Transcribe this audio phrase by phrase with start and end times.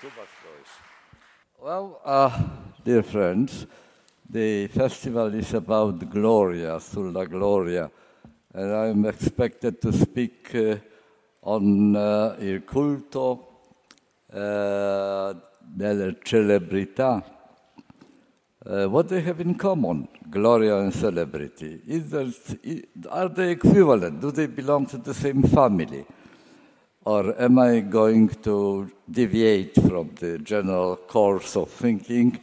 [0.00, 0.72] Too much noise.
[1.60, 2.30] Well, uh,
[2.82, 3.66] dear friends,
[4.26, 7.90] the festival is about Gloria, sulla Gloria,
[8.54, 10.78] and I'm expected to speak uh,
[11.40, 13.60] on uh, il culto
[14.32, 17.22] uh, delle celebrità.
[18.64, 21.82] Uh, what they have in common, Gloria and celebrity?
[21.86, 22.32] Is there,
[23.10, 24.18] are they equivalent?
[24.18, 26.06] Do they belong to the same family?
[27.04, 32.38] Or am I going to deviate from the general course of thinking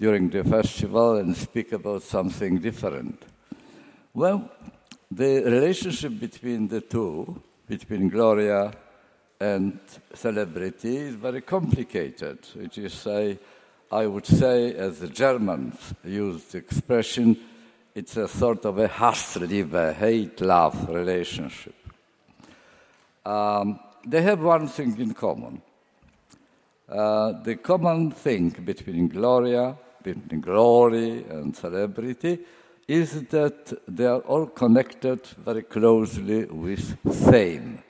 [0.00, 3.22] during the festival and speak about something different?
[4.12, 4.50] Well,
[5.12, 8.72] the relationship between the two, between Gloria
[9.38, 9.78] and
[10.12, 12.38] celebrity, is very complicated.
[12.56, 13.38] It is, a,
[13.92, 17.38] I would say, as the Germans use the expression,
[17.94, 21.76] it's a sort of a Hassliebe, hate-love relationship.
[23.24, 25.62] Um, they have one thing in common.
[26.88, 32.40] Uh, the common thing between Gloria, between glory and celebrity,
[32.88, 36.96] is that they are all connected very closely with
[37.30, 37.80] fame,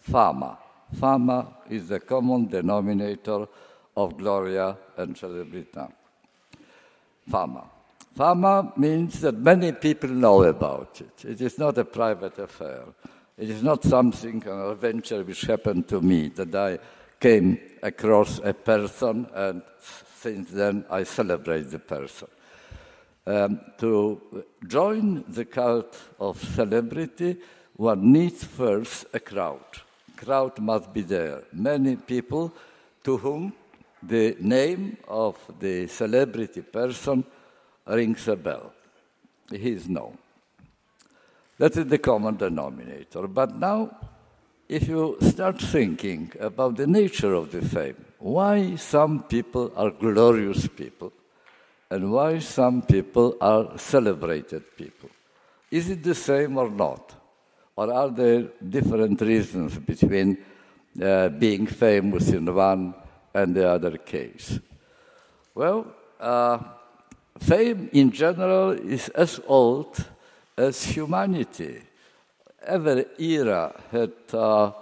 [0.00, 0.58] fama.
[0.98, 3.46] Fama is the common denominator
[3.96, 5.92] of Gloria and Celebrita.
[7.30, 7.64] Fama.
[8.16, 11.24] Fama means that many people know about it.
[11.24, 12.84] It is not a private affair.
[13.38, 16.78] It is not something, an adventure which happened to me, that I
[17.20, 19.62] came across a person and
[20.16, 22.26] since then I celebrate the person.
[23.24, 27.36] Um, to join the cult of celebrity,
[27.76, 29.64] one needs first a crowd.
[30.16, 31.44] Crowd must be there.
[31.52, 32.52] Many people
[33.04, 33.52] to whom
[34.02, 37.24] the name of the celebrity person
[37.86, 38.72] rings a bell.
[39.48, 40.18] He is known.
[41.58, 43.26] That is the common denominator.
[43.26, 43.90] But now,
[44.68, 50.68] if you start thinking about the nature of the fame, why some people are glorious
[50.68, 51.12] people
[51.90, 55.10] and why some people are celebrated people,
[55.70, 57.14] is it the same or not?
[57.76, 60.38] Or are there different reasons between
[61.02, 62.94] uh, being famous in one
[63.34, 64.60] and the other case?
[65.54, 65.86] Well,
[66.20, 66.58] uh,
[67.38, 70.04] fame in general is as old
[70.58, 71.82] as humanity.
[72.66, 74.72] Every era had uh,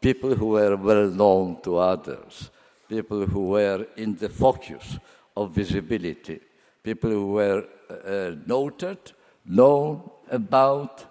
[0.00, 2.50] people who were well known to others,
[2.88, 4.98] people who were in the focus
[5.36, 6.40] of visibility,
[6.82, 8.98] people who were uh, noted,
[9.46, 11.04] known about,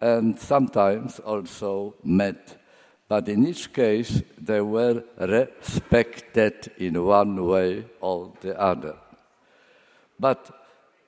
[0.00, 2.58] and sometimes also met.
[3.08, 8.96] But in each case, they were respected in one way or the other.
[10.18, 10.50] But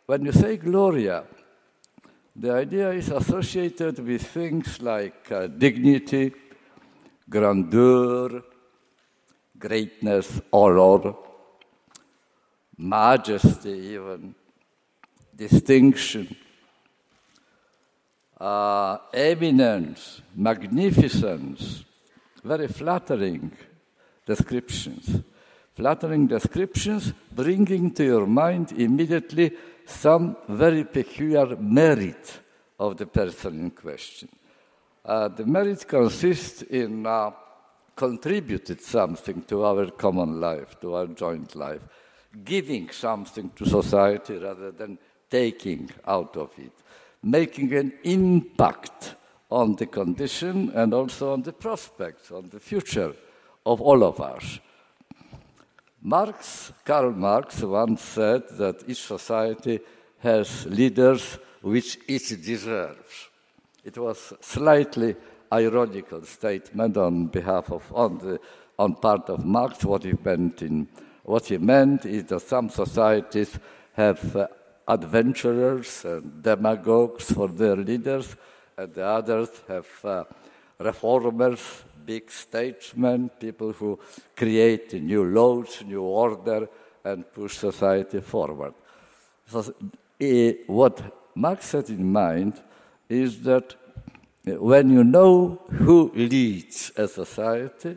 [0.07, 1.25] when you say Gloria,
[2.37, 6.33] the idea is associated with things like uh, dignity,
[7.29, 8.43] grandeur,
[9.59, 11.15] greatness, honor,
[12.77, 14.35] majesty, even
[15.37, 16.35] distinction,
[18.41, 21.85] uh, eminence, magnificence,
[22.43, 23.53] very flattering
[24.27, 25.23] descriptions.
[25.75, 29.53] Flattering descriptions bringing to your mind immediately
[29.87, 32.41] some very peculiar merit
[32.79, 34.29] of the person in question.
[35.05, 37.31] Uh, the merit consists in uh,
[37.95, 41.83] contributed something to our common life, to our joint life,
[42.45, 44.99] giving something to society rather than
[45.31, 46.73] taking out of it,
[47.23, 49.15] making an impact
[49.51, 53.15] on the condition and also on the prospects, on the future
[53.65, 54.59] of all of us.
[56.07, 59.81] Marx, Karl Marx once said that each society
[60.19, 63.31] has leaders which it deserves.
[63.83, 65.17] It was slightly
[65.51, 68.39] ironical statement on behalf of on the
[68.79, 69.83] on part of Marx.
[69.83, 70.89] What he meant in
[71.23, 73.59] what he meant is that some societies
[73.95, 74.47] have uh,
[74.87, 78.37] adventurers and demagogues for their leaders,
[78.77, 80.25] and the others have uh,
[80.79, 83.99] reformers, big statesmen, people who
[84.37, 86.69] create new laws, new order,
[87.05, 88.75] and push society forward.
[89.47, 91.03] So, uh, what
[91.35, 92.63] Marx had in mind
[93.09, 93.75] is that
[94.47, 97.97] eh, when you know who leads a society,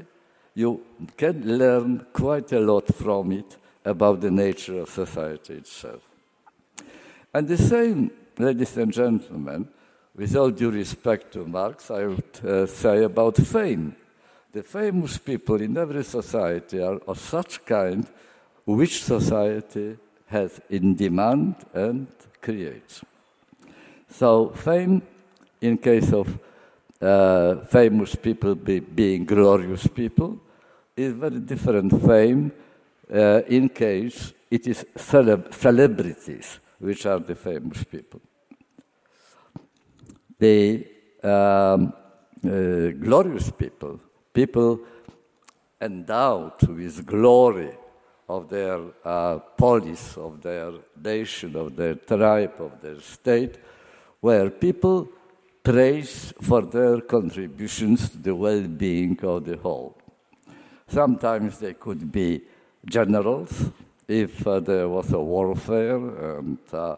[0.55, 0.83] you
[1.15, 6.01] can learn quite a lot from it about the nature of society itself.
[7.33, 9.69] And the same, ladies and gentlemen,
[10.17, 13.95] with all due respect to Marx, I would uh, say about fame.
[14.51, 18.05] The famous people in every society are of such kind
[18.65, 22.07] which society has in demand and
[22.41, 23.01] creates.
[24.09, 25.03] So, fame,
[25.61, 26.27] in case of
[26.99, 30.39] uh, famous people be, being glorious people,
[30.95, 32.51] is very different fame
[33.13, 38.19] uh, in case it is celeb- celebrities which are the famous people.
[40.39, 40.85] The
[41.23, 41.93] um,
[42.45, 43.99] uh, glorious people,
[44.33, 44.79] people
[45.81, 47.71] endowed with glory
[48.29, 53.57] of their uh, polis, of their nation, of their tribe, of their state,
[54.19, 55.07] where people
[55.63, 59.97] praise for their contributions to the well being of the whole.
[60.87, 62.41] Sometimes they could be
[62.85, 63.71] generals
[64.07, 66.95] if uh, there was a warfare and uh,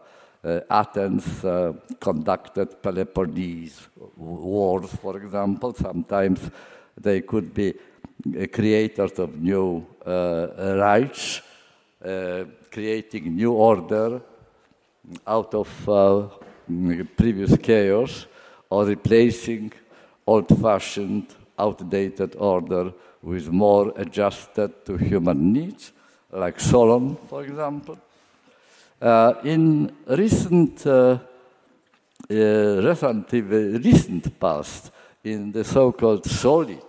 [0.70, 5.74] Athens uh, conducted Peloponnese wars, for example.
[5.74, 6.50] Sometimes
[6.98, 11.42] they could be uh, creators of new uh, rights,
[12.70, 14.22] creating new order
[15.26, 15.68] out of
[17.16, 18.26] previous chaos,
[18.70, 19.72] or replacing
[20.26, 21.26] old-fashioned,
[21.58, 25.92] outdated order with more adjusted to human needs,
[26.32, 27.98] like Solon, for example.
[29.00, 31.18] Uh, in recent, uh,
[32.30, 32.34] uh,
[32.82, 34.90] relatively recent past,
[35.24, 36.84] in the so-called solid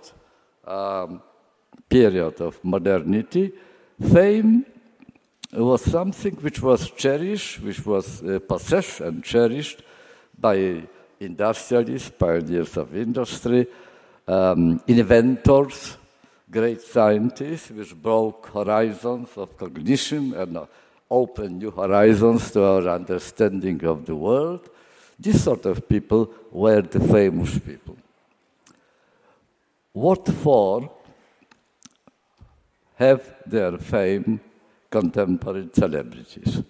[0.67, 1.21] um,
[1.87, 3.53] period of modernity,
[4.11, 4.65] fame
[5.53, 9.81] was something which was cherished, which was uh, possessed and cherished
[10.37, 10.83] by
[11.17, 13.67] industrialists, pioneers of industry,
[14.27, 15.97] um, inventors,
[16.49, 20.57] great scientists, which broke horizons of cognition and
[21.11, 24.69] open new horizons to our understanding of the world.
[25.19, 27.97] These sort of people were the famous people.
[29.91, 30.89] What for
[32.95, 34.39] have their fame
[34.89, 36.63] contemporary celebrities?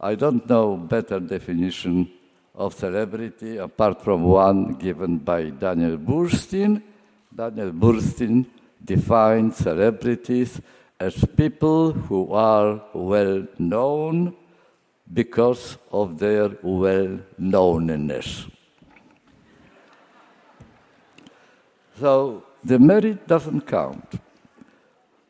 [0.00, 2.10] I don't know better definition
[2.54, 6.80] of celebrity apart from one given by Daniel Boorstin.
[7.34, 8.46] Daniel Boorstin
[8.84, 10.60] defined celebrities
[11.04, 14.34] as people who are well known
[15.12, 18.28] because of their well knownness.
[22.00, 24.08] So the merit doesn't count.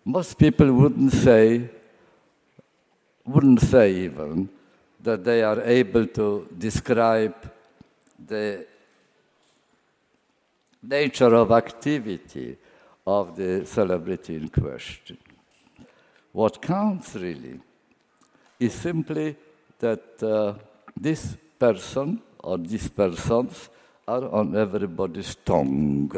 [0.05, 1.69] Most people wouldn't say,
[3.27, 4.49] wouldn't say even,
[5.03, 7.37] that they are able to describe
[8.33, 8.67] the
[10.83, 12.57] nature of activity
[13.07, 15.19] of the celebrity in question.
[16.35, 17.61] What counts really
[18.59, 19.37] is simply
[19.79, 20.55] that uh,
[20.97, 23.69] this person or these persons
[24.09, 26.11] are on everybody's tongue,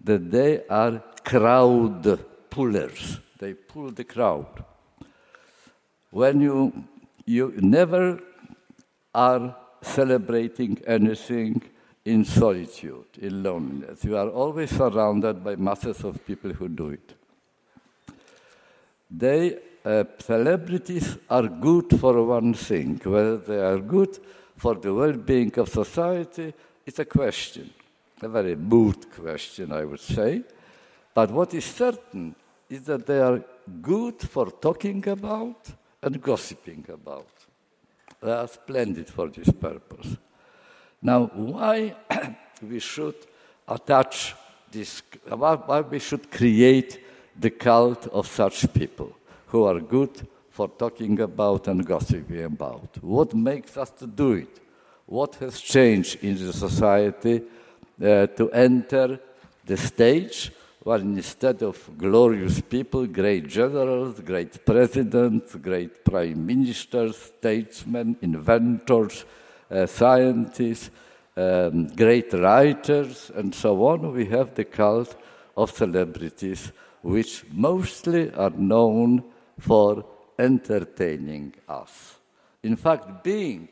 [0.00, 2.18] that they are crowd
[2.48, 4.64] pullers, they pull the crowd.
[6.10, 6.72] When you,
[7.26, 8.18] you never
[9.14, 11.60] are celebrating anything
[12.06, 17.12] in solitude, in loneliness, you are always surrounded by masses of people who do it.
[19.16, 23.00] They, uh, celebrities are good for one thing.
[23.04, 24.18] Whether they are good
[24.56, 26.52] for the well-being of society
[26.84, 27.70] is a question,
[28.20, 30.42] a very moot question, I would say.
[31.14, 32.34] But what is certain
[32.68, 33.44] is that they are
[33.80, 35.70] good for talking about
[36.02, 37.28] and gossiping about.
[38.20, 40.16] They are splendid for this purpose.
[41.00, 41.94] Now, why
[42.62, 43.16] we should
[43.68, 44.34] attach
[44.72, 47.03] this, why we should create
[47.38, 49.14] the cult of such people
[49.46, 52.96] who are good for talking about and gossiping about.
[53.00, 54.60] What makes us to do it?
[55.06, 57.42] What has changed in the society
[58.00, 59.18] uh, to enter
[59.64, 60.52] the stage
[60.84, 69.24] where instead of glorious people, great generals, great presidents, great prime ministers, statesmen, inventors,
[69.70, 70.90] uh, scientists,
[71.36, 75.16] um, great writers, and so on, we have the cult
[75.56, 76.70] of celebrities
[77.04, 79.22] which mostly are known
[79.58, 80.06] for
[80.38, 82.16] entertaining us.
[82.62, 83.68] In fact, being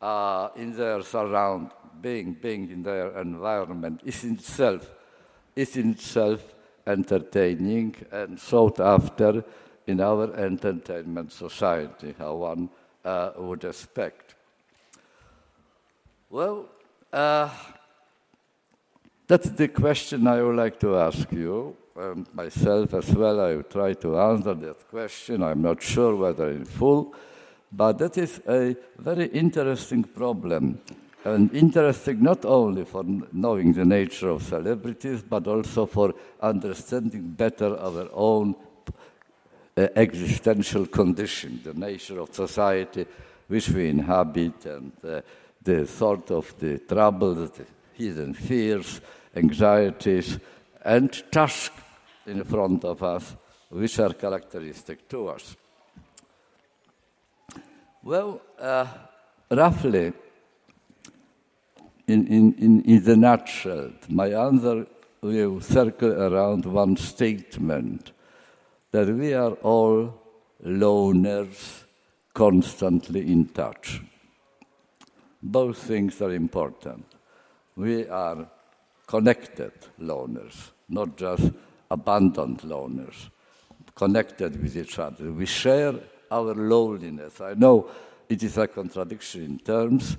[0.00, 1.70] uh, in their surround,
[2.02, 4.90] being, being in their environment is itself,
[5.56, 6.54] is itself
[6.86, 9.42] entertaining and sought after
[9.86, 12.68] in our entertainment society, how one
[13.06, 14.34] uh, would expect.
[16.28, 16.66] Well,
[17.10, 17.48] uh,
[19.26, 23.94] that's the question I would like to ask you um, myself as well, I try
[23.94, 25.42] to answer that question.
[25.42, 27.14] I'm not sure whether in full,
[27.72, 30.80] but that is a very interesting problem.
[31.24, 37.78] And interesting not only for knowing the nature of celebrities, but also for understanding better
[37.78, 38.54] our own
[39.76, 43.06] uh, existential condition, the nature of society
[43.48, 45.20] which we inhabit, and uh,
[45.62, 49.00] the sort of the troubles, the hidden fears,
[49.34, 50.38] anxieties,
[50.84, 51.83] and tasks
[52.26, 53.36] in front of us
[53.70, 55.56] which are characteristic to us.
[58.02, 58.86] Well, uh,
[59.50, 60.12] roughly,
[62.06, 64.86] in, in, in, in the nutshell, my answer
[65.22, 68.12] will circle around one statement
[68.90, 70.14] that we are all
[70.64, 71.84] loners
[72.34, 74.02] constantly in touch.
[75.42, 77.06] Both things are important.
[77.76, 78.46] We are
[79.06, 81.52] connected loners, not just
[81.90, 83.30] abandoned loners,
[83.94, 85.30] connected with each other.
[85.32, 85.94] We share
[86.30, 87.40] our loneliness.
[87.40, 87.88] I know
[88.28, 90.16] it is a contradiction in terms.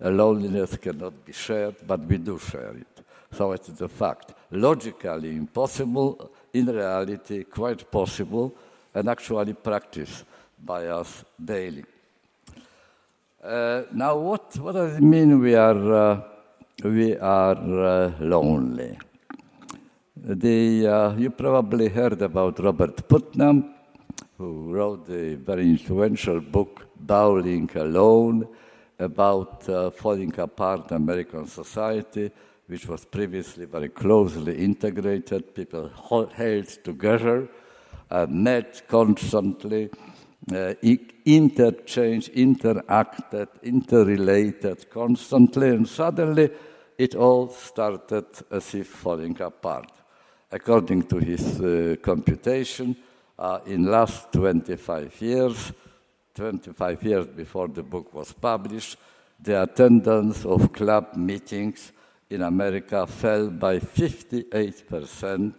[0.00, 3.04] A loneliness cannot be shared, but we do share it.
[3.32, 4.34] So it is a fact.
[4.50, 8.52] Logically impossible, in reality, quite possible,
[8.94, 10.24] and actually practiced
[10.64, 11.84] by us daily.
[13.42, 16.20] Uh, now, what, what does it mean we are, uh,
[16.84, 18.98] we are uh, lonely?
[20.24, 23.74] The, uh, you probably heard about Robert Putnam,
[24.38, 28.46] who wrote the very influential book, Bowling Alone,
[29.00, 32.30] about uh, falling apart American society,
[32.68, 35.56] which was previously very closely integrated.
[35.56, 35.90] People
[36.36, 37.48] held together,
[38.08, 39.90] uh, met constantly,
[40.54, 40.74] uh,
[41.24, 46.48] interchanged, interacted, interrelated constantly, and suddenly
[46.96, 49.90] it all started as if falling apart.
[50.54, 52.94] According to his uh, computation,
[53.38, 55.72] uh, in last 25 years,
[56.34, 58.98] 25 years before the book was published,
[59.40, 61.92] the attendance of club meetings
[62.28, 65.54] in America fell by 58%.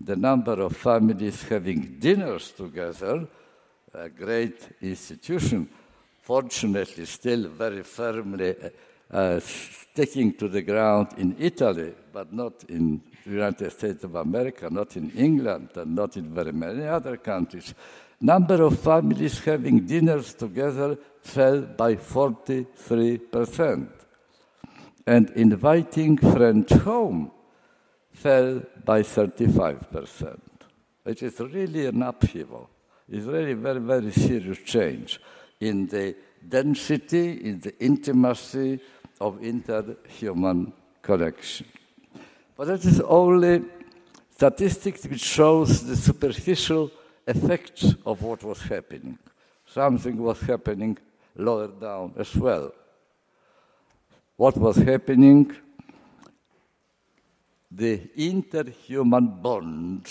[0.00, 3.28] The number of families having dinners together,
[3.94, 5.68] a great institution,
[6.20, 8.56] fortunately still very firmly
[9.08, 14.96] uh, sticking to the ground in Italy, but not in United States of America, not
[14.96, 17.74] in England, and not in very many other countries.
[18.20, 23.88] Number of families having dinners together fell by 43%.
[25.06, 27.30] And inviting friends home
[28.12, 30.40] fell by 35%.
[31.04, 32.70] It is really an upheaval.
[33.08, 35.20] It's really very, very serious change
[35.60, 36.16] in the
[36.48, 38.80] density, in the intimacy
[39.20, 41.66] of interhuman connection.
[42.56, 43.64] But that is only
[44.30, 46.90] statistics which shows the superficial
[47.26, 49.18] effects of what was happening.
[49.66, 50.96] Something was happening
[51.36, 52.72] lower down as well.
[54.36, 55.54] What was happening?
[57.70, 60.08] The interhuman bond,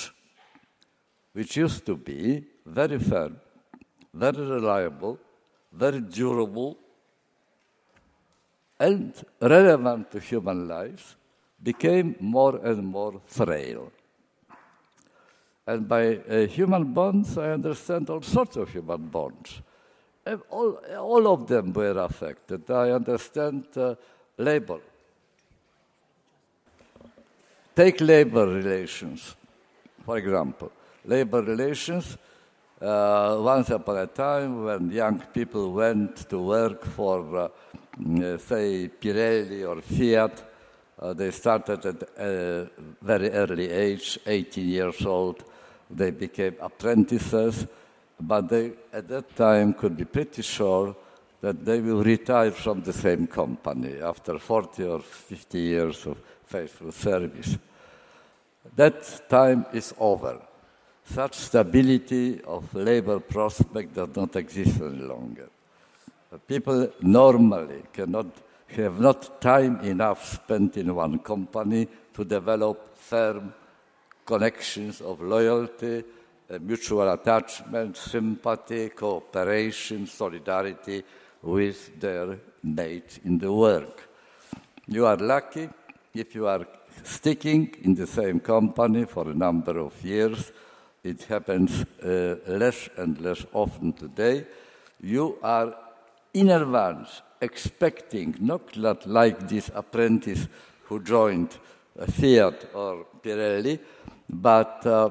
[1.34, 3.38] which used to be very firm,
[4.14, 5.18] very reliable,
[5.72, 6.78] very durable,
[8.80, 11.16] and relevant to human life,
[11.66, 13.92] became more and more frail.
[15.68, 19.62] And by uh, human bonds, I understand all sorts of human bonds.
[20.50, 22.70] All, all of them were affected.
[22.70, 23.96] I understand uh,
[24.38, 24.80] labor.
[27.76, 29.36] Take labor relations,
[30.06, 30.72] for example.
[31.04, 32.18] Labor relations,
[32.82, 37.48] uh, once upon a time when young people went to work for, uh,
[38.00, 40.55] mm, say, Pirelli or Fiat,
[41.00, 42.70] uh, they started at a
[43.02, 45.44] very early age, 18 years old.
[45.90, 47.68] They became apprentices,
[48.20, 50.96] but they at that time could be pretty sure
[51.42, 56.92] that they will retire from the same company after 40 or 50 years of faithful
[56.92, 57.58] service.
[58.76, 60.42] That time is over.
[61.04, 65.50] Such stability of labor prospect does not exist any longer.
[66.48, 68.26] People normally cannot
[68.68, 73.54] have not time enough spent in one company to develop firm
[74.26, 76.04] connections of loyalty,
[76.50, 81.04] uh, mutual attachment, sympathy, cooperation, solidarity
[81.42, 84.10] with their mate in the work.
[84.88, 85.70] You are lucky
[86.14, 86.66] if you are
[87.04, 90.52] sticking in the same company for a number of years.
[91.04, 94.46] It happens uh, less and less often today.
[95.02, 95.76] You are
[96.34, 100.48] in advance expecting, not like this apprentice
[100.88, 101.58] who joined
[102.18, 103.80] Fiat or Pirelli,
[104.30, 105.10] but uh,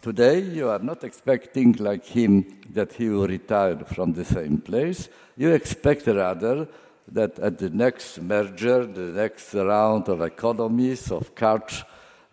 [0.00, 5.08] today you are not expecting like him that he will retire from the same place.
[5.36, 6.68] You expect rather
[7.08, 11.82] that at the next merger, the next round of economies, of cuts,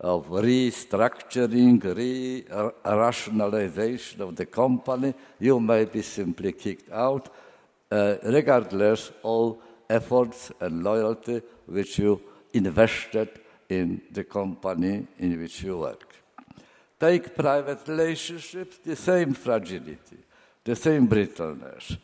[0.00, 7.28] of restructuring, re-rationalization of the company, you may be simply kicked out
[7.90, 12.20] uh, regardless of efforts and loyalty which you
[12.52, 13.28] invested
[13.68, 16.14] in the company in which you work.
[16.98, 20.18] Take private relationships, the same fragility,
[20.64, 21.96] the same brittleness.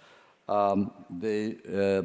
[0.46, 1.56] Um, the,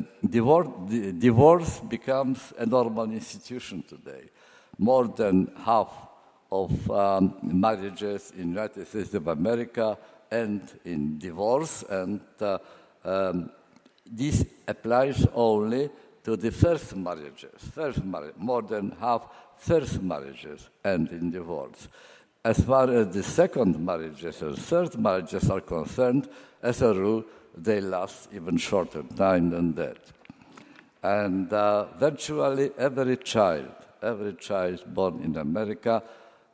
[0.02, 4.30] uh, divorce, the divorce becomes a normal institution today.
[4.78, 5.92] More than half
[6.52, 9.98] of um, marriages in the United States of America
[10.32, 12.58] end in divorce, and uh,
[13.04, 13.52] um,
[14.12, 15.90] this applies only
[16.24, 17.62] to the first marriages.
[17.74, 21.88] First more than half first marriages end in divorce.
[22.44, 26.30] As far as the second marriages and third marriages are concerned,
[26.62, 27.24] as a rule,
[27.56, 29.98] they last even shorter time than that.
[31.04, 36.04] And uh, virtually every child, every child born in America,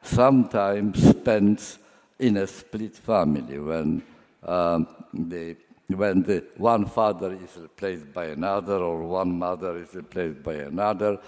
[0.01, 1.79] sometimes spends
[2.19, 4.03] in a split family when
[4.43, 5.55] um, the
[5.87, 11.19] when the one father is replaced by another or one mother is replaced by another.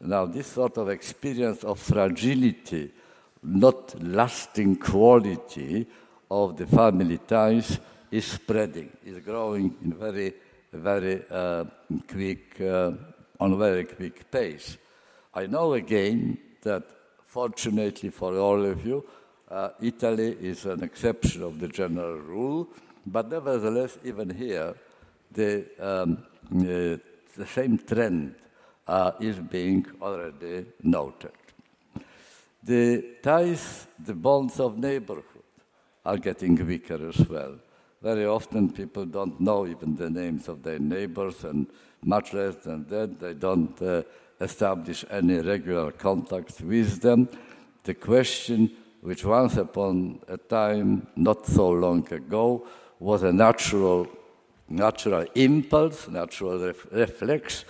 [0.00, 2.90] Now, this sort of experience of fragility,
[3.42, 5.86] not lasting quality
[6.30, 7.78] of the family ties
[8.10, 10.34] is spreading, is growing in very,
[10.72, 11.64] very uh,
[12.06, 12.92] quick, uh,
[13.40, 14.76] on a very quick pace.
[15.34, 16.84] I know again that,
[17.26, 19.04] fortunately for all of you,
[19.50, 22.68] uh, Italy is an exception of the general rule,
[23.06, 24.74] but nevertheless, even here,
[25.30, 26.18] the, um,
[26.50, 26.98] uh,
[27.36, 28.34] the same trend
[28.86, 31.32] uh, is being already noted.
[32.62, 35.24] The ties, the bonds of neighborhood
[36.04, 37.56] are getting weaker as well.
[38.00, 41.66] Very often people don't know even the names of their neighbors, and
[42.04, 44.02] much less than that, they don't uh,
[44.40, 47.28] establish any regular contacts with them.
[47.84, 52.66] The question, which once upon a time, not so long ago,
[53.02, 54.06] was a natural,
[54.68, 57.64] natural impulse, natural ref- reflex,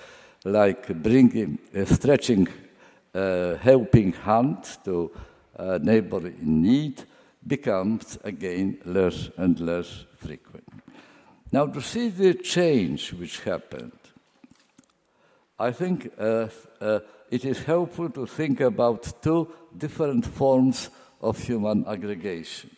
[0.45, 2.47] like bringing, uh, stretching
[3.15, 5.11] a helping hand to
[5.57, 7.03] a neighbor in need,
[7.47, 10.69] becomes again less and less frequent.
[11.51, 13.99] Now, to see the change which happened,
[15.59, 16.49] I think uh,
[16.81, 20.91] uh, it is helpful to think about two different forms
[21.21, 22.71] of human aggregation.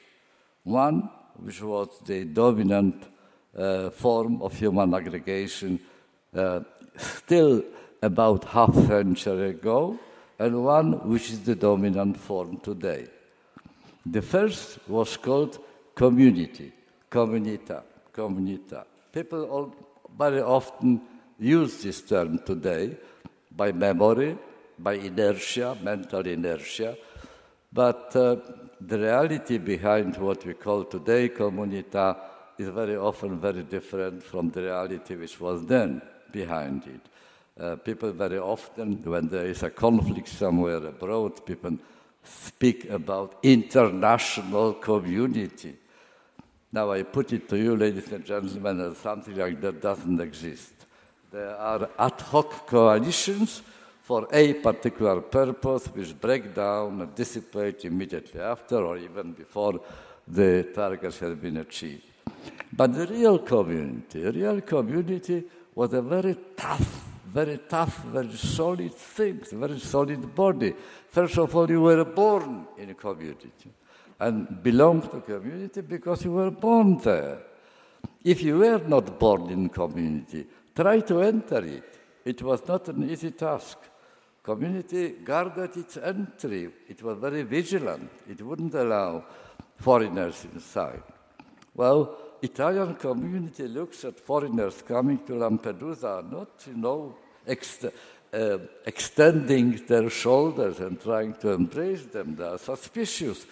[0.62, 1.10] One,
[1.42, 3.04] which was the dominant
[3.56, 5.80] uh, form of human aggregation
[6.36, 6.60] uh,
[6.96, 7.62] still
[8.02, 9.98] about half a century ago,
[10.38, 13.06] and one which is the dominant form today.
[14.04, 15.58] The first was called
[15.94, 16.72] community,
[17.10, 18.84] comunità, comunità.
[19.12, 19.74] People all,
[20.18, 21.00] very often
[21.38, 22.96] use this term today
[23.56, 24.36] by memory,
[24.78, 26.96] by inertia, mental inertia,
[27.72, 28.36] but uh,
[28.86, 32.16] the reality behind what we call today comunità
[32.58, 37.00] is very often very different from the reality which was then behind it.
[37.62, 41.76] Uh, people very often, when there is a conflict somewhere abroad, people
[42.22, 45.74] speak about international community.
[46.72, 50.72] Now I put it to you, ladies and gentlemen, that something like that doesn't exist.
[51.30, 53.62] There are ad hoc coalitions
[54.04, 59.80] for a particular purpose which break down and dissipate immediately after or even before
[60.28, 62.04] the target has been achieved.
[62.70, 68.94] But the real community, the real community was a very tough very tough, very solid
[68.94, 70.72] things, very solid body.
[71.10, 73.72] First of all, you were born in a community
[74.20, 77.38] and belonged to community because you were born there.
[78.22, 81.98] If you were not born in community, try to enter it.
[82.24, 83.78] It was not an easy task.
[84.44, 86.68] Community guarded its entry.
[86.86, 88.10] It was very vigilant.
[88.28, 89.24] It wouldn't allow
[89.78, 91.02] foreigners inside.
[91.74, 97.16] Well, Italian community looks at foreigners coming to Lampedusa, not, you know,
[97.48, 102.36] uh, extending their shoulders and trying to embrace them.
[102.36, 103.46] They are suspicious.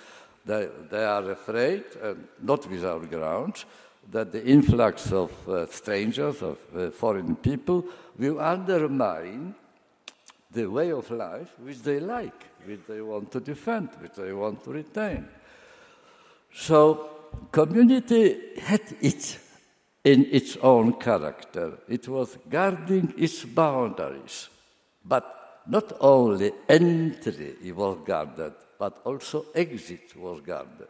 [0.44, 3.64] They, they are afraid, and not without grounds,
[4.10, 7.84] that the influx of uh, strangers, of uh, foreign people,
[8.18, 9.54] will undermine
[10.52, 14.62] the way of life which they like, which they want to defend, which they want
[14.64, 15.26] to retain.
[16.52, 17.10] So,
[17.50, 19.38] community had it
[20.04, 21.78] in its own character.
[21.88, 24.48] It was guarding its boundaries.
[25.04, 30.88] But not only entry was guarded, but also exit was guarded.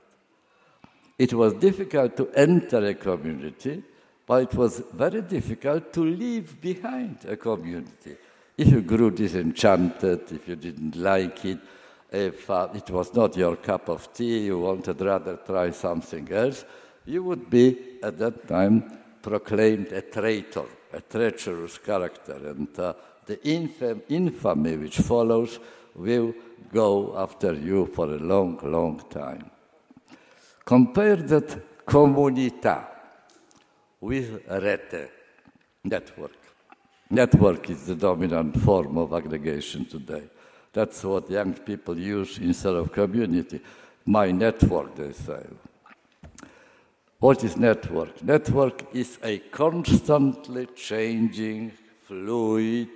[1.18, 3.82] It was difficult to enter a community,
[4.26, 8.16] but it was very difficult to leave behind a community.
[8.56, 11.58] If you grew disenchanted, if you didn't like it,
[12.10, 16.64] if uh, it was not your cup of tea, you wanted rather try something else,
[17.06, 22.92] you would be at that time proclaimed a traitor, a treacherous character, and uh,
[23.24, 25.58] the infam- infamy which follows
[25.94, 26.34] will
[26.72, 29.50] go after you for a long, long time.
[30.64, 32.86] Compare that comunità
[34.00, 35.10] with rete,
[35.84, 36.41] network.
[37.12, 40.22] Network is the dominant form of aggregation today.
[40.72, 43.60] That's what young people use instead of community.
[44.06, 45.44] My network, they say.
[47.18, 48.24] What is network?
[48.24, 51.72] Network is a constantly changing,
[52.06, 52.88] fluid,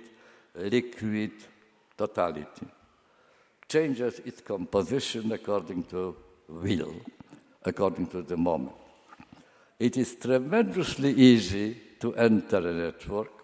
[0.55, 1.33] liquid
[1.95, 2.65] totality.
[3.69, 6.15] Changes its composition according to
[6.49, 6.95] will,
[7.63, 8.73] according to the moment.
[9.77, 13.36] It is tremendously easy to enter a network.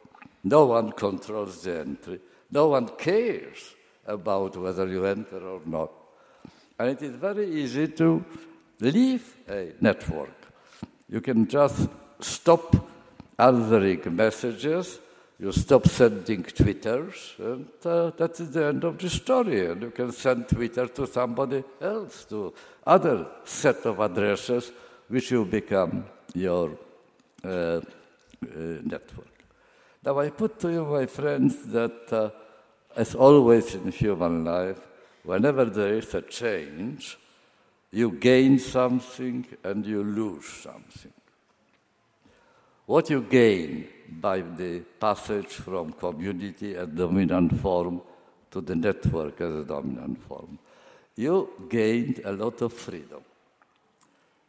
[0.43, 2.19] No one controls the entry.
[2.51, 3.75] No one cares
[4.05, 5.91] about whether you enter or not.
[6.77, 8.23] And it is very easy to
[8.79, 10.35] leave a network.
[11.09, 11.87] You can just
[12.19, 12.75] stop
[13.37, 14.99] answering messages,
[15.39, 19.65] you stop sending Twitters, and uh, that is the end of the story.
[19.67, 22.53] And you can send Twitter to somebody else, to
[22.85, 24.71] other set of addresses,
[25.07, 26.71] which will become your
[27.43, 27.81] uh, uh,
[28.83, 29.32] network.
[30.05, 32.29] Now, I put to you, my friends, that uh,
[32.95, 34.79] as always in human life,
[35.23, 37.17] whenever there is a change,
[37.91, 41.13] you gain something and you lose something.
[42.85, 48.01] What you gain by the passage from community as dominant form
[48.51, 50.59] to the network as a dominant form,
[51.15, 53.21] you gained a lot of freedom.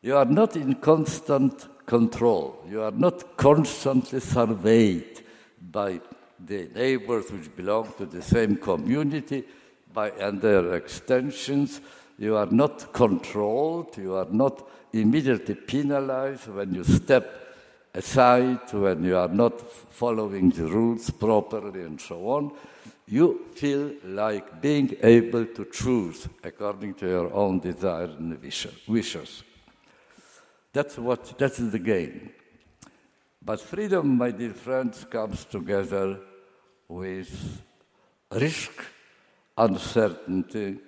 [0.03, 2.65] You are not in constant control.
[2.69, 5.24] You are not constantly surveyed
[5.71, 6.01] by
[6.45, 9.45] the neighbors which belong to the same community,
[9.93, 11.81] by and their extensions.
[12.19, 13.97] You are not controlled.
[13.97, 17.27] You are not immediately penalized when you step
[17.95, 22.53] aside, when you are not following the rules properly, and so on.
[23.07, 28.41] You feel like being able to choose according to your own desire and
[28.89, 29.43] wishes.
[30.73, 32.33] That's what that's the game.
[33.45, 36.19] But freedom, my dear friends, comes together
[36.89, 37.63] with
[38.31, 38.73] risk,
[39.59, 40.79] uncertainty,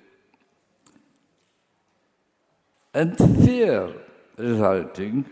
[2.94, 3.92] and fear
[4.38, 5.24] resulting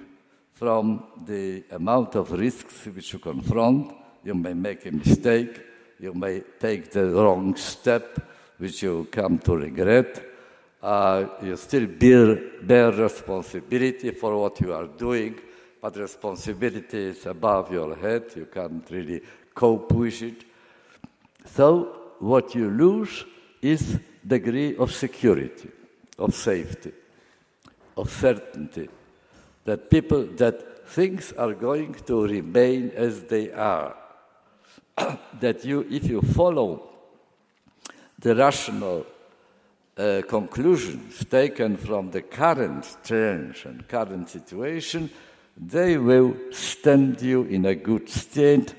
[0.53, 3.95] from the amount of risks which you confront.
[4.23, 5.63] You may make a mistake,
[5.99, 8.21] you may take the wrong step,
[8.59, 10.35] which you come to regret
[10.85, 15.35] uh, you still bear, bear responsibility for what you are doing,
[15.85, 18.25] but responsibility is above your head.
[18.35, 19.21] You can't really
[19.55, 20.43] cope with it.
[21.45, 23.27] So what you lose
[23.61, 25.69] is degree of security,
[26.19, 26.91] of safety,
[27.99, 28.89] of certainty,
[29.67, 33.95] that people, that things are going to remain as they are.
[35.41, 36.89] that you, if you follow
[38.19, 39.05] the rational
[39.99, 45.11] uh, conclusions taken from the current change and current situation,
[45.57, 48.75] they will stand you in a good state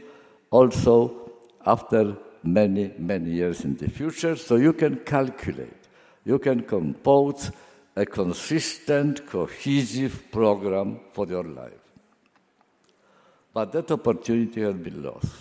[0.52, 1.32] also
[1.66, 4.36] after many, many years in the future.
[4.36, 5.88] So you can calculate,
[6.26, 7.52] you can compose
[7.96, 11.74] a consistent, cohesive program for your life.
[13.54, 15.32] But that opportunity has been lost.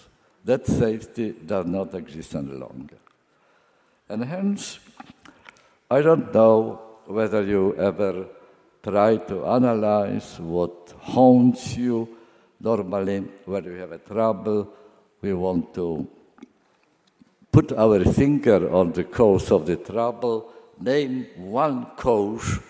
[0.44, 2.98] That safety does not exist any longer.
[4.08, 4.78] And hence,
[5.90, 8.26] I don't know whether you ever
[8.84, 12.06] try to analyze what haunts you.
[12.60, 14.68] Normally, when we have a trouble,
[15.22, 16.06] we want to
[17.50, 22.60] put our finger on the cause of the trouble, name one cause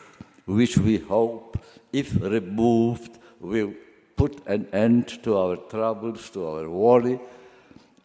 [0.46, 1.58] which we hope,
[1.92, 3.72] if removed, will
[4.14, 7.18] put an end to our troubles, to our worry.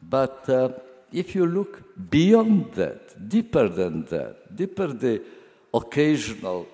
[0.01, 0.69] But uh,
[1.11, 5.21] if you look beyond that, deeper than that, deeper the
[5.73, 6.67] occasional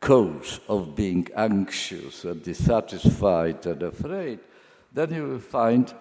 [0.00, 4.40] cause of being anxious and dissatisfied and afraid,
[4.92, 5.92] then you will find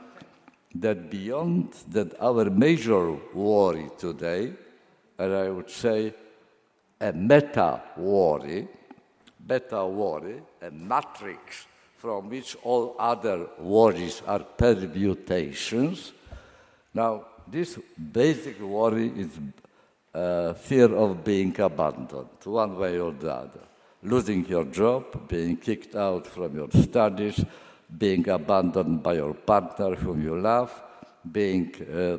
[0.76, 4.54] that beyond that our major worry today,
[5.18, 6.14] and I would say
[7.02, 8.68] a meta worry,
[9.46, 11.66] beta worry, a matrix
[11.98, 16.14] from which all other worries are permutations.
[16.94, 17.78] Now, this
[18.12, 19.30] basic worry is
[20.14, 23.69] uh, fear of being abandoned, one way or the other.
[24.04, 27.44] Losing your job, being kicked out from your studies,
[27.98, 30.72] being abandoned by your partner whom you love,
[31.32, 32.18] being uh,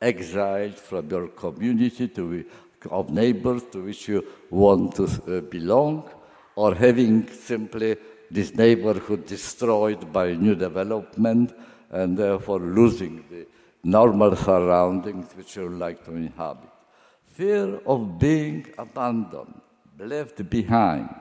[0.00, 2.44] exiled from your community to,
[2.90, 6.08] of neighbors to which you want to uh, belong,
[6.56, 7.96] or having simply
[8.30, 11.52] this neighborhood destroyed by new development
[11.90, 13.46] and therefore losing the
[13.84, 16.70] normal surroundings which you like to inhabit.
[17.28, 19.60] Fear of being abandoned,
[19.98, 21.20] left behind,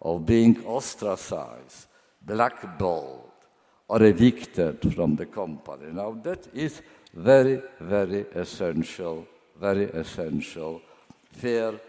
[0.00, 1.86] of being ostracized,
[2.22, 3.30] blackballed,
[3.88, 5.92] or evicted from the company.
[5.92, 9.26] Now, that is very, very essential,
[9.60, 10.80] very essential
[11.32, 11.80] fear,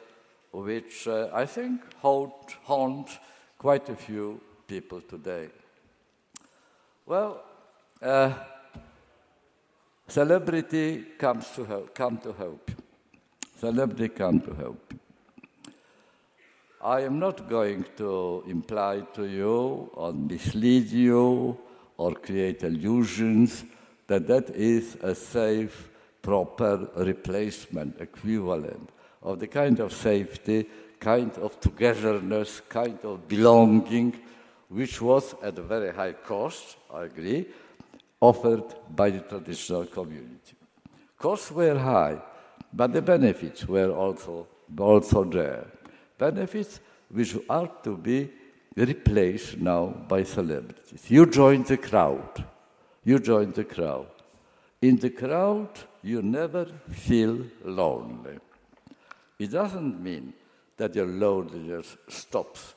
[0.52, 3.18] which uh, I think haunts
[3.58, 5.50] quite a few people today.
[7.06, 7.44] Well,
[8.02, 8.34] uh,
[10.08, 12.72] celebrity comes to help, come to help.
[13.60, 14.94] Celebrity come to help.
[16.86, 21.58] I am not going to imply to you or mislead you
[21.98, 23.66] or create illusions
[24.06, 25.90] that that is a safe,
[26.22, 28.92] proper replacement, equivalent
[29.24, 30.68] of the kind of safety,
[31.00, 34.14] kind of togetherness, kind of belonging,
[34.70, 37.48] which was at a very high cost, I agree,
[38.22, 40.54] offered by the traditional community.
[41.18, 42.22] Costs were high,
[42.72, 44.46] but the benefits were also,
[44.78, 45.66] also there.
[46.18, 48.30] Benefits which are to be
[48.76, 51.10] replaced now by celebrities.
[51.10, 52.44] You join the crowd.
[53.04, 54.08] You join the crowd.
[54.82, 55.70] In the crowd,
[56.04, 58.38] you never feel lonely.
[59.40, 60.34] It doesn't mean
[60.78, 62.76] that your loneliness stops.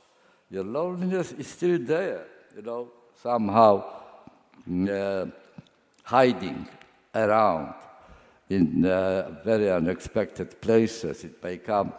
[0.49, 2.25] Your loneliness is still there,
[2.55, 2.87] you know,
[3.21, 3.83] somehow
[4.89, 5.25] uh,
[6.03, 6.67] hiding
[7.13, 7.73] around
[8.49, 11.23] in uh, very unexpected places.
[11.23, 11.93] It may come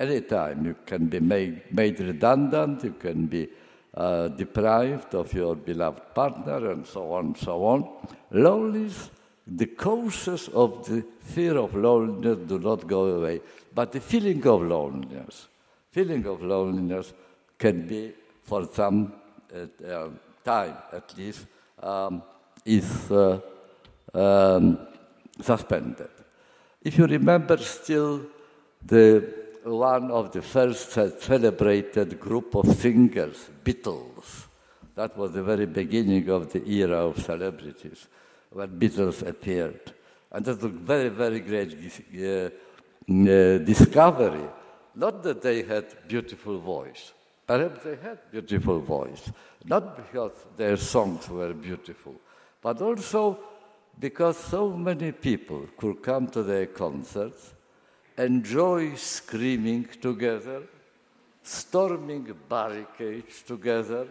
[0.00, 0.64] anytime.
[0.66, 3.48] You can be made, made redundant, you can be
[3.94, 7.88] uh, deprived of your beloved partner, and so on and so on.
[8.30, 9.10] Loneliness,
[9.46, 13.40] the causes of the fear of loneliness do not go away,
[13.74, 15.48] but the feeling of loneliness,
[15.90, 17.12] feeling of loneliness
[17.58, 19.12] can be for some
[19.54, 20.08] uh,
[20.44, 21.46] time at least
[21.82, 22.22] um,
[22.64, 23.40] is uh,
[24.14, 24.78] um,
[25.40, 26.08] suspended.
[26.82, 28.22] If you remember still
[28.84, 34.46] the one of the first celebrated group of singers, Beatles.
[34.94, 38.08] That was the very beginning of the era of celebrities
[38.50, 39.92] when Beatles appeared.
[40.32, 42.50] And that was a very, very great uh,
[43.08, 44.46] uh, discovery.
[44.94, 47.12] Not that they had beautiful voice.
[47.46, 49.30] Perhaps they had beautiful voice.
[49.64, 52.14] Not because their songs were beautiful,
[52.62, 53.38] but also
[53.98, 57.54] because so many people could come to their concerts
[58.16, 60.62] enjoy screaming together,
[61.42, 64.06] storming barricades together,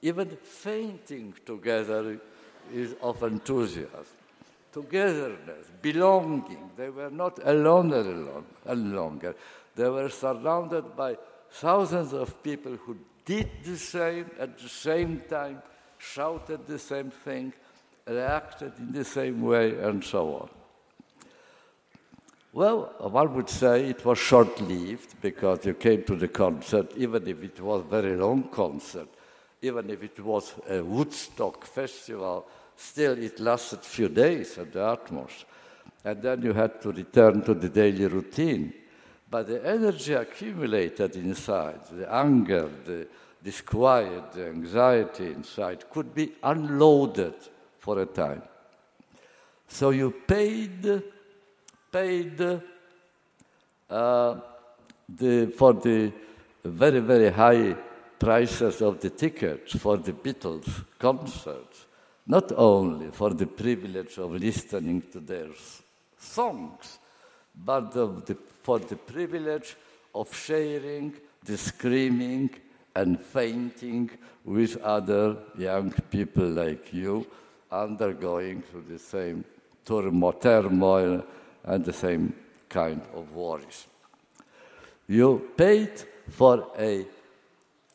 [0.00, 2.18] even fainting together
[2.72, 4.04] is of enthusiasm.
[4.72, 6.70] Togetherness, belonging.
[6.76, 7.92] They were not alone
[8.66, 9.34] any longer.
[9.76, 11.18] They were surrounded by
[11.50, 15.62] thousands of people who did the same at the same time,
[15.98, 17.52] shouted the same thing,
[18.06, 20.48] reacted in the same way, and so on.
[22.54, 27.26] Well, one would say it was short lived because you came to the concert, even
[27.26, 29.08] if it was a very long concert,
[29.62, 34.84] even if it was a Woodstock festival, still it lasted a few days at the
[34.84, 35.46] utmost.
[36.04, 38.74] And then you had to return to the daily routine.
[39.30, 43.08] But the energy accumulated inside, the anger, the
[43.42, 47.34] disquiet, the anxiety inside, could be unloaded
[47.78, 48.42] for a time.
[49.68, 51.02] So you paid
[51.92, 52.40] paid
[53.90, 54.34] uh,
[55.08, 56.10] the, for the
[56.64, 57.76] very, very high
[58.18, 61.86] prices of the tickets for the Beatles concerts,
[62.26, 65.48] not only for the privilege of listening to their
[66.18, 66.98] songs,
[67.54, 69.76] but the, for the privilege
[70.14, 72.48] of sharing the screaming
[72.94, 74.10] and fainting
[74.44, 77.26] with other young people like you,
[77.70, 79.44] undergoing through the same
[79.84, 81.24] turmoil
[81.64, 82.34] and the same
[82.68, 83.86] kind of worries.
[85.08, 85.90] You paid
[86.30, 87.06] for a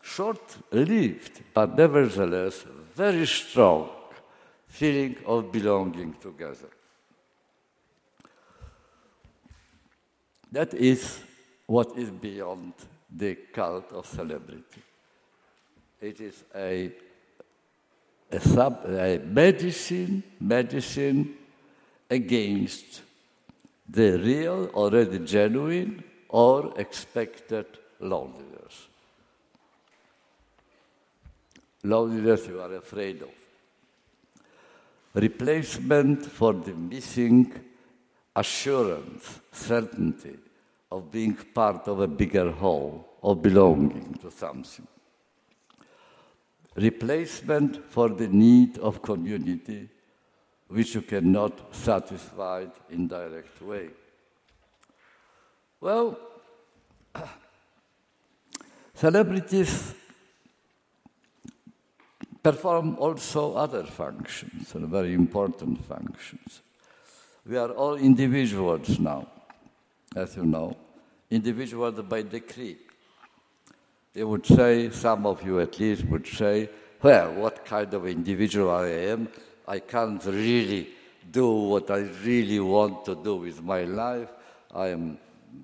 [0.02, 3.90] short lived, but nevertheless very strong
[4.68, 6.70] feeling of belonging together.
[10.52, 11.20] That is
[11.66, 12.74] what is beyond
[13.16, 14.82] the cult of celebrity.
[16.02, 16.92] It is a,
[18.32, 21.36] a, sub, a medicine, medicine
[22.10, 23.02] against
[23.88, 27.66] the real, already genuine, or expected
[28.00, 28.88] loneliness.
[31.84, 33.30] Loneliness you are afraid of.
[35.14, 37.54] Replacement for the missing
[38.36, 40.38] assurance, certainty
[40.92, 44.88] of being part of a bigger whole, of belonging to something.
[46.76, 49.90] Replacement for the need of community
[50.68, 53.90] which you cannot satisfy in direct way.
[55.80, 56.18] Well,
[58.98, 59.94] Celebrities
[62.42, 66.62] perform also other functions, very important functions.
[67.46, 69.28] We are all individuals now,
[70.16, 70.76] as you know,
[71.30, 72.78] individuals by decree.
[74.14, 76.68] They would say, some of you at least would say,
[77.04, 79.28] well, what kind of individual I am?
[79.68, 80.88] I can't really
[81.30, 84.30] do what I really want to do with my life.
[84.74, 85.18] I am,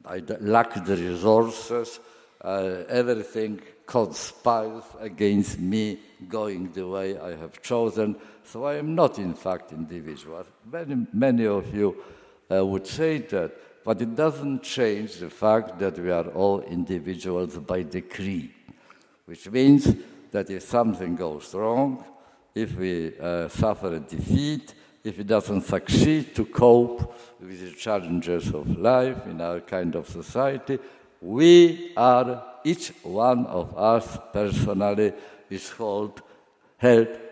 [0.06, 2.00] I lack the resources.
[2.42, 8.18] Uh, everything conspires against me going the way I have chosen.
[8.44, 10.46] So I am not, in fact, individual.
[10.70, 12.04] Many, many of you
[12.52, 17.58] uh, would say that, but it doesn't change the fact that we are all individuals
[17.58, 18.54] by decree,
[19.26, 19.96] which means
[20.32, 22.04] that if something goes wrong,
[22.56, 28.54] if we uh, suffer a defeat, if it doesn't succeed to cope with the challenges
[28.54, 30.80] of life in our kind of society,
[31.22, 35.14] we are, each one of us personally,
[35.50, 36.22] is held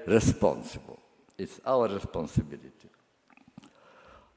[0.08, 1.00] responsible.
[1.38, 2.90] It's our responsibility.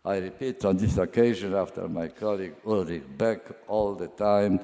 [0.05, 4.61] I repeat on this occasion, after my colleague Ulrich Beck all the time,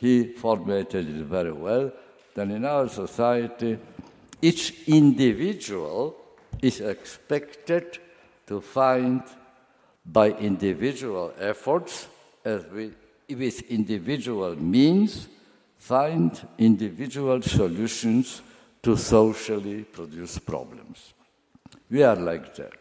[0.00, 1.90] he formulated it very well,
[2.34, 3.78] that in our society,
[4.40, 6.16] each individual
[6.62, 7.98] is expected
[8.46, 9.22] to find
[10.04, 12.08] by individual efforts,
[12.44, 12.92] as we,
[13.28, 15.28] with individual means,
[15.76, 18.42] find individual solutions
[18.82, 21.12] to socially produced problems.
[21.90, 22.72] We are like that.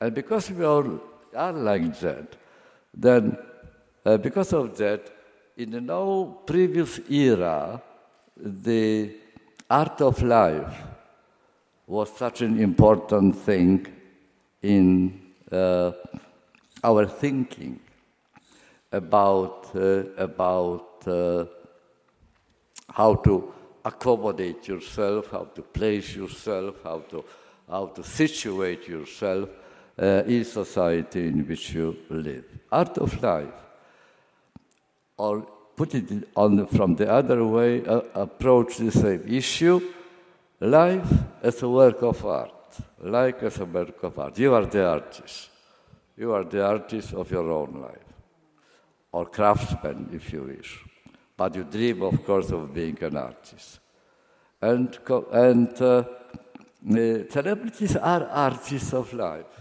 [0.00, 1.00] And because we all
[1.34, 2.36] are like that,
[2.94, 3.36] then
[4.04, 5.10] uh, because of that,
[5.56, 7.82] in no previous era,
[8.36, 9.10] the
[9.70, 10.82] art of life
[11.86, 13.86] was such an important thing
[14.62, 15.92] in uh,
[16.82, 17.80] our thinking
[18.92, 21.44] about, uh, about uh,
[22.90, 23.52] how to
[23.84, 27.24] accommodate yourself, how to place yourself, how to,
[27.68, 29.48] how to situate yourself
[29.98, 32.44] uh, in society in which you live.
[32.70, 33.60] Art of life,
[35.16, 35.46] or
[35.78, 39.80] put it on from the other way, uh, approach the same issue,
[40.60, 41.08] life
[41.40, 42.52] as a work of art,
[43.00, 44.36] like as a work of art.
[44.38, 45.50] You are the artist.
[46.16, 48.12] You are the artist of your own life,
[49.12, 50.80] or craftsman, if you wish.
[51.36, 53.78] But you dream, of course, of being an artist.
[54.60, 54.98] And,
[55.30, 56.02] and uh,
[57.30, 59.54] celebrities are artists of life.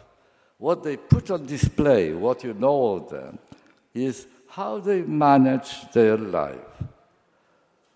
[0.58, 3.38] What they put on display, what you know of them,
[3.94, 4.26] is
[4.58, 6.74] how they manage their life.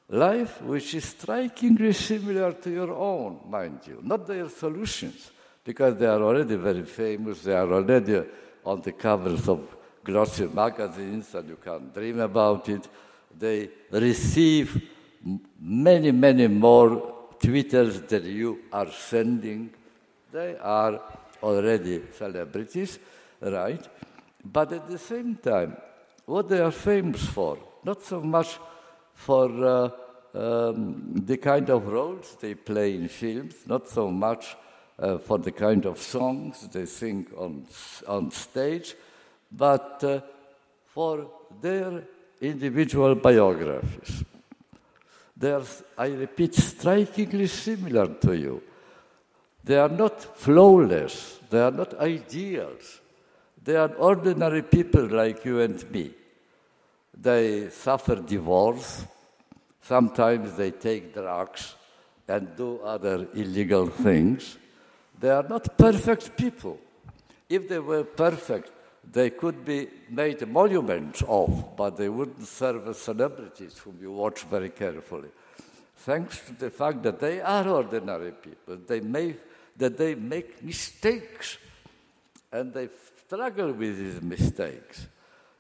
[0.10, 5.32] Life which is strikingly similar to your own, mind you, not their solutions,
[5.63, 8.21] because they are already very famous, they are already
[8.63, 9.60] on the covers of
[10.04, 12.88] glossy magazines, and you can dream about it.
[13.39, 14.67] They receive
[15.60, 16.91] many, many more
[17.39, 19.71] Twitters than you are sending.
[20.32, 21.02] They are
[21.41, 23.00] already celebrities,
[23.41, 23.84] right?
[24.45, 25.76] But at the same time,
[26.32, 28.58] what they are famous for, not so much
[29.13, 29.89] for uh,
[30.34, 34.56] um, the kind of roles they play in films, not so much
[34.98, 37.65] uh, for the kind of songs they sing on,
[38.08, 38.96] on stage,
[39.52, 40.22] but uh,
[40.86, 41.30] for
[41.62, 42.04] their
[42.39, 44.24] individual biographies.
[45.36, 45.63] They are,
[45.98, 48.63] I repeat, strikingly similar to you.
[49.65, 53.02] They are not flawless, they are not ideals.
[53.63, 56.12] They are ordinary people like you and me.
[57.17, 59.06] They suffer divorce,
[59.82, 61.76] sometimes they take drugs
[62.28, 64.58] and do other illegal things.
[65.19, 66.80] They are not perfect people.
[67.50, 68.71] If they were perfect,
[69.12, 74.43] they could be made monuments of, but they wouldn't serve as celebrities whom you watch
[74.43, 75.30] very carefully.
[75.97, 79.35] Thanks to the fact that they are ordinary people, they may,
[79.77, 81.58] that they make mistakes
[82.52, 82.90] and they
[83.27, 85.08] struggle with these mistakes,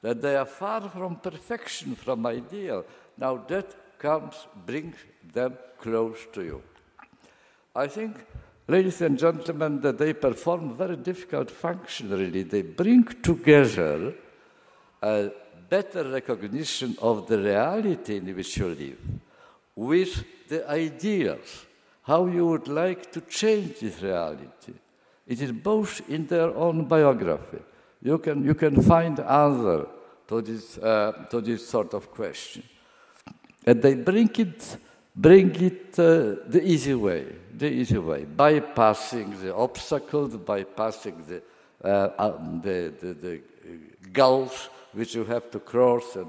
[0.01, 2.85] that they are far from perfection, from ideal.
[3.17, 4.35] Now that comes,
[4.65, 4.95] brings
[5.33, 6.61] them close to you.
[7.75, 8.17] I think
[8.67, 12.43] ladies and gentlemen, that they perform very difficult function, really.
[12.43, 14.13] They bring together
[15.01, 15.31] a
[15.69, 18.99] better recognition of the reality in which you live
[19.75, 21.65] with the ideas,
[22.03, 24.73] how you would like to change this reality.
[25.27, 27.59] It is both in their own biography.
[28.01, 29.87] You can, you can find answer
[30.27, 32.63] to this, uh, to this sort of question.
[33.65, 34.77] And they bring it
[35.15, 41.41] bring it uh, the easy way, the easy way, bypassing the obstacles, bypassing the,
[41.83, 43.41] uh, um, the, the, the
[44.13, 46.27] gulfs which you have to cross and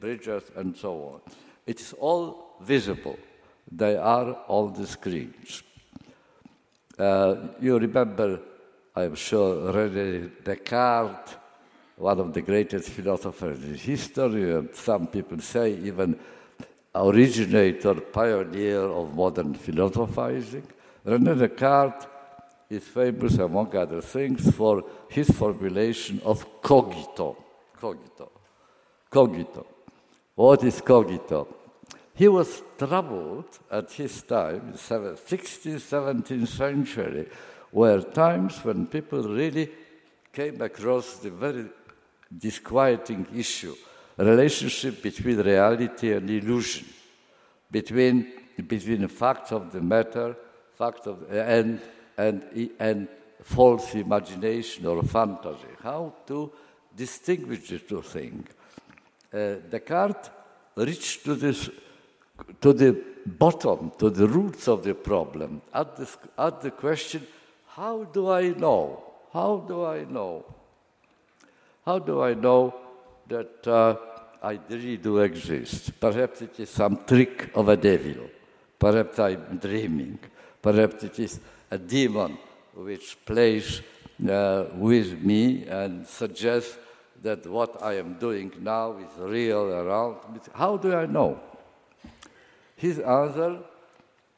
[0.00, 1.20] bridges and so on.
[1.66, 3.18] It is all visible.
[3.70, 5.62] They are on the screens.
[6.98, 8.40] Uh, you remember,
[8.96, 11.34] I'm sure, René Descartes,
[11.96, 16.16] one of the greatest philosophers in history, and some people say even
[16.94, 20.66] originator, pioneer of modern philosophizing.
[21.04, 22.06] René Descartes
[22.70, 27.36] is famous, among other things, for his formulation of cogito.
[27.80, 28.30] Cogito.
[29.10, 29.66] Cogito.
[30.36, 31.48] What is cogito?
[32.14, 37.26] He was troubled at his time, 16th, 17th century,
[37.74, 39.68] were times when people really
[40.32, 41.66] came across the very
[42.36, 43.74] disquieting issue
[44.16, 46.86] relationship between reality and illusion,
[47.70, 48.32] between,
[48.66, 50.36] between the facts of the matter
[50.76, 51.80] fact of, and,
[52.16, 53.08] and, and
[53.42, 55.74] false imagination or fantasy.
[55.82, 56.52] How to
[56.96, 58.48] distinguish the two things.
[59.32, 60.30] Uh, Descartes
[60.76, 61.70] reached to, this,
[62.60, 62.96] to the
[63.26, 66.08] bottom, to the roots of the problem, at the,
[66.38, 67.26] at the question,
[67.76, 69.02] how do I know?
[69.32, 70.44] How do I know?
[71.84, 72.72] How do I know
[73.26, 73.96] that uh,
[74.40, 75.98] I really do exist?
[75.98, 78.30] Perhaps it is some trick of a devil.
[78.78, 80.20] Perhaps I'm dreaming.
[80.62, 82.38] Perhaps it is a demon
[82.74, 83.82] which plays
[84.28, 86.78] uh, with me and suggests
[87.22, 90.40] that what I am doing now is real around me.
[90.54, 91.40] How do I know?
[92.76, 93.58] His answer,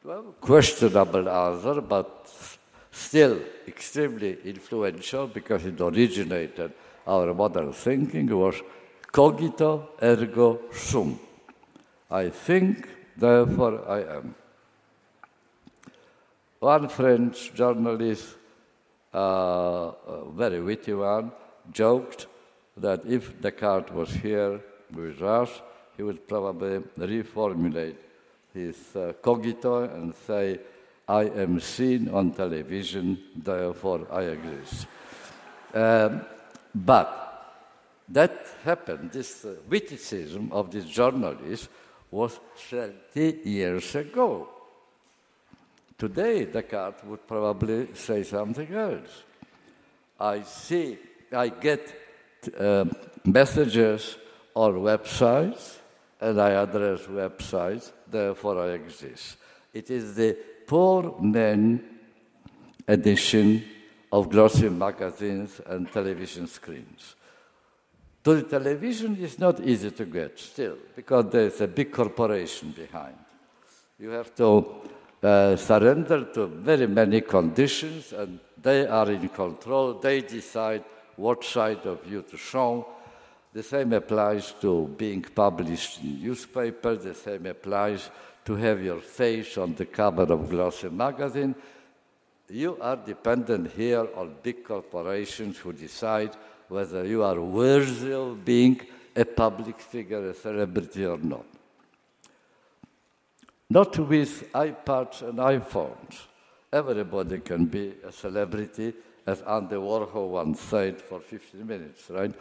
[0.03, 2.56] well, questionable answer, but
[2.97, 6.73] still extremely influential because it originated
[7.05, 8.61] our modern thinking was
[9.11, 11.19] cogito ergo sum.
[12.09, 14.35] I think, therefore I am.
[16.59, 18.35] One French journalist,
[19.13, 21.31] uh, a very witty one,
[21.71, 22.27] joked
[22.77, 24.59] that if Descartes was here
[24.93, 25.49] with us,
[25.95, 27.95] he would probably reformulate
[28.53, 30.59] his uh, cogito and say,
[31.07, 34.87] I am seen on television, therefore I exist.
[35.73, 36.21] Um,
[36.75, 37.27] but
[38.09, 41.69] that happened, this uh, witticism of this journalist
[42.11, 42.39] was
[42.69, 44.49] 30 years ago.
[45.97, 49.23] Today, Descartes would probably say something else.
[50.19, 50.97] I see,
[51.31, 51.95] I get
[52.57, 52.85] uh,
[53.25, 54.17] messages
[54.53, 55.77] on websites,
[56.19, 59.37] and I address websites, therefore I exist.
[59.73, 60.37] It is the
[60.67, 61.81] poor man
[62.87, 63.63] edition
[64.11, 67.15] of glossy magazines and television screens.
[68.23, 73.15] To the television is not easy to get still, because there's a big corporation behind.
[73.97, 74.75] You have to
[75.23, 79.93] uh, surrender to very many conditions, and they are in control.
[79.93, 80.83] They decide
[81.15, 82.87] what side of you to show.
[83.53, 87.03] The same applies to being published in newspapers.
[87.03, 88.09] The same applies
[88.47, 91.53] to have your face on the cover of glossy magazine.
[92.49, 96.31] You are dependent here on big corporations who decide
[96.67, 98.81] whether you are worthy of being
[99.15, 101.45] a public figure, a celebrity or not
[103.69, 106.21] not with iPads and iPhones.
[106.71, 108.93] Everybody can be a celebrity,
[109.25, 112.33] as Andy Warhol once said, for 15 minutes, right?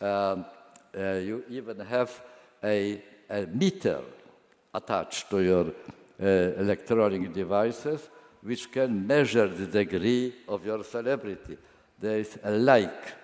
[0.00, 0.44] Um,
[0.96, 2.20] uh, you even have
[2.62, 4.00] a, a, meter
[4.76, 6.26] attached to your uh,
[6.62, 8.08] electronic devices
[8.42, 11.56] which can measure the degree of your celebrity.
[11.98, 13.14] There is a like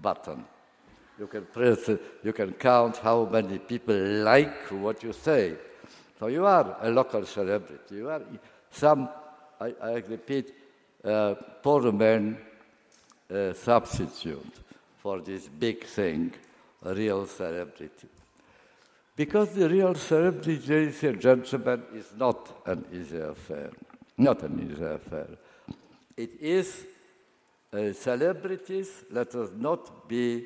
[0.00, 0.44] button.
[1.18, 1.90] You can press
[2.22, 5.54] you can count how many people like what you say.
[6.18, 7.96] So you are a local celebrity.
[7.96, 8.22] You are
[8.70, 9.08] some,
[9.60, 10.54] I, I repeat,
[11.04, 12.38] uh, poor man
[13.28, 14.54] uh, substitute
[14.98, 16.32] for this big thing,
[16.84, 18.08] a real celebrity.
[19.22, 23.70] Because the real celebrity, and gentlemen, is not an easy affair.
[24.18, 25.28] Not an easy affair.
[26.16, 26.84] It is
[27.72, 30.44] uh, celebrities, let us not be,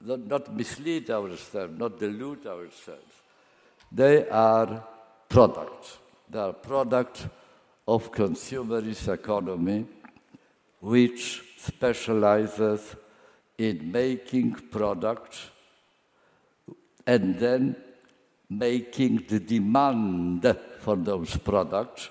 [0.00, 3.12] not, not mislead ourselves, not delude ourselves.
[3.92, 4.82] They are
[5.28, 5.98] products.
[6.30, 7.26] They are products
[7.86, 9.84] of consumerist economy,
[10.80, 12.96] which specializes
[13.58, 15.50] in making products
[17.06, 17.76] and then
[18.48, 22.10] making the demand for those products,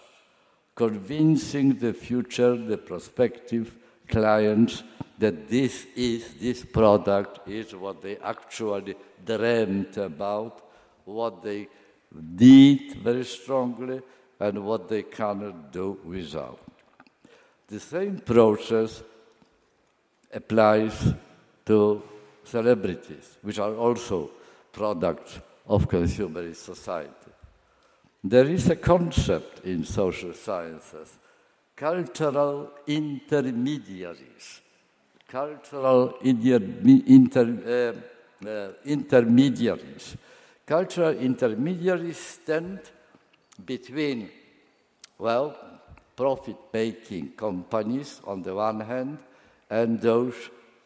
[0.75, 3.75] convincing the future, the prospective
[4.07, 4.83] clients
[5.17, 10.69] that this is, this product is what they actually dreamt about
[11.05, 11.67] what they
[12.11, 14.01] need very strongly
[14.39, 16.59] and what they cannot do without.
[17.67, 19.03] The same process
[20.33, 21.13] applies
[21.65, 22.03] to
[22.43, 24.31] celebrities, which are also
[24.73, 27.31] products of consumerist society.
[28.23, 31.17] There is a concept in social sciences
[31.75, 34.61] cultural intermediaries.
[35.27, 36.61] Cultural inter,
[38.45, 40.15] uh, uh, intermediaries.
[40.65, 42.79] Cultural intermediaries stand
[43.65, 44.29] between,
[45.17, 45.57] well,
[46.15, 49.17] profit making companies on the one hand,
[49.69, 50.35] and those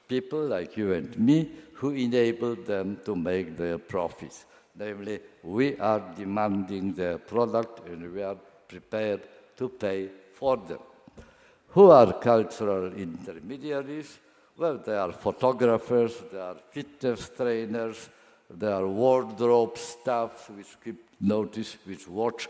[0.08, 4.45] people like you and me who enable them to make their profits.
[4.75, 9.21] Namely, we are demanding their product and we are prepared
[9.55, 10.80] to pay for them.
[11.69, 14.19] Who are cultural intermediaries?
[14.57, 18.09] Well, they are photographers, they are fitness trainers,
[18.49, 22.47] they are wardrobe staff which keep notice, which watch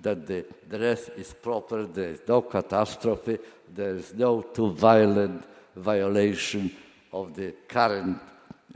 [0.00, 3.38] that the dress is proper, there is no catastrophe,
[3.74, 5.44] there is no too violent
[5.76, 6.70] violation
[7.12, 8.18] of the current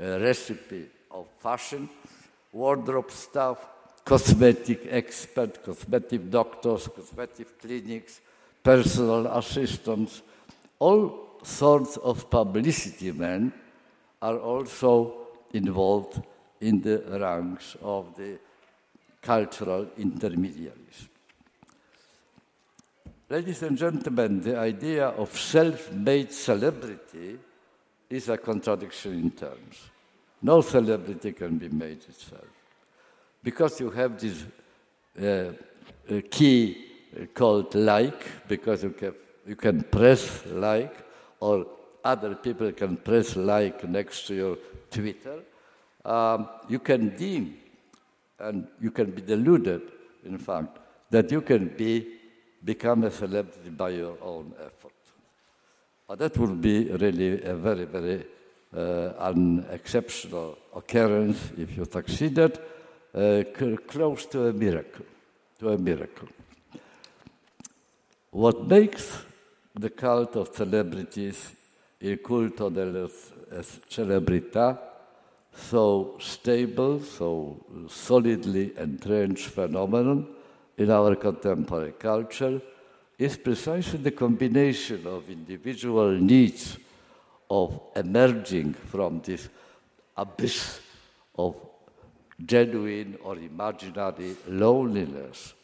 [0.00, 1.88] uh, recipe of fashion,
[2.52, 3.58] wardrobe staff,
[4.04, 8.20] cosmetic expert, cosmetic doctors, cosmetic clinics,
[8.62, 10.22] personal assistants,
[10.78, 13.52] all sorts of publicity men
[14.20, 15.14] are also
[15.52, 16.22] involved
[16.60, 18.38] in the ranks of the
[19.20, 21.08] cultural intermediaries.
[23.28, 27.38] Ladies and gentlemen, the idea of self made celebrity
[28.10, 29.90] is a contradiction in terms.
[30.42, 32.44] No celebrity can be made itself.
[33.42, 34.44] Because you have this
[35.22, 35.52] uh,
[36.30, 36.84] key
[37.34, 39.14] called like, because you can,
[39.46, 40.96] you can press like,
[41.40, 41.66] or
[42.04, 44.58] other people can press like next to your
[44.90, 45.40] Twitter,
[46.04, 47.56] um, you can deem
[48.38, 49.82] and you can be deluded,
[50.24, 50.78] in fact,
[51.10, 52.06] that you can be
[52.64, 54.93] become a celebrity by your own effort.
[56.06, 58.24] But that would be really a very, very
[58.76, 62.58] uh, unexceptional occurrence if you succeeded,
[63.14, 63.44] uh,
[63.86, 65.06] close to a miracle,
[65.58, 66.28] to a miracle.
[68.30, 69.22] What makes
[69.74, 71.52] the cult of celebrities,
[71.98, 73.08] il culto delle
[73.86, 74.78] celebrità,
[75.54, 80.26] so stable, so solidly entrenched phenomenon
[80.76, 82.60] in our contemporary culture
[83.18, 86.76] is precisely the combination of individual needs
[87.48, 89.48] of emerging from this
[90.16, 90.80] abyss
[91.36, 91.54] of
[92.44, 95.54] genuine or imaginary loneliness,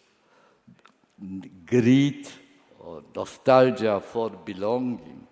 [1.66, 2.28] greed
[2.78, 5.26] or nostalgia for belonging,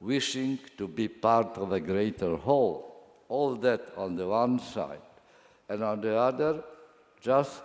[0.00, 2.88] wishing to be part of a greater whole.
[3.28, 5.00] All that on the one side.
[5.68, 6.62] And on the other,
[7.20, 7.62] just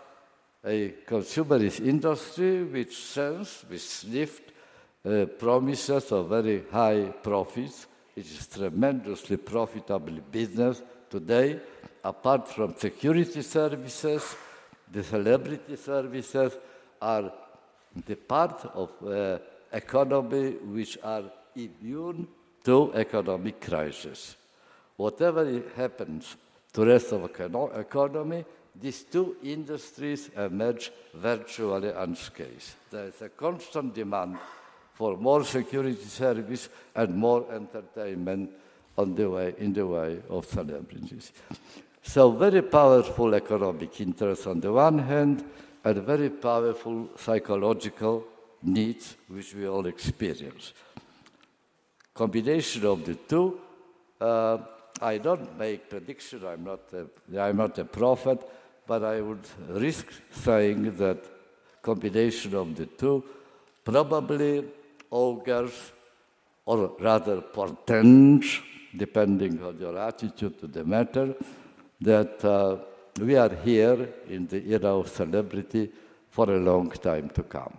[0.68, 4.52] a consumerist industry which sells, which sniffed
[5.06, 7.88] uh, promises of very high profits.
[8.16, 11.60] It is tremendously profitable business today.
[12.04, 14.36] Apart from security services,
[14.92, 16.58] the celebrity services
[17.02, 17.32] are
[18.06, 19.40] the part of uh,
[19.72, 21.24] economy which are
[21.56, 22.28] immune
[22.64, 24.36] to economic crisis.
[24.98, 26.36] Whatever happens
[26.74, 28.44] to the rest of the economy,
[28.82, 32.76] these two industries emerge virtually unscathed.
[32.92, 34.38] There is a constant demand
[34.94, 38.52] for more security service and more entertainment
[38.98, 41.32] on the way, in the way of celebrities.
[42.02, 45.44] So very powerful economic interest on the one hand,
[45.84, 48.26] and very powerful psychological
[48.64, 50.74] needs which we all experience.
[52.14, 53.60] Combination of the two,
[54.20, 54.58] uh,
[55.00, 58.42] I don't make prediction, I'm not, a, I'm not a prophet,
[58.88, 61.20] but I would risk saying that
[61.82, 63.24] combination of the two
[63.84, 64.64] probably
[65.12, 65.92] augurs,
[66.66, 68.60] or rather portends,
[68.96, 71.36] depending on your attitude to the matter,
[72.02, 72.78] that uh,
[73.22, 75.90] we are here in the era of celebrity
[76.30, 77.74] for a long time to come.